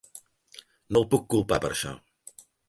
[0.95, 1.93] No el puc culpar per això.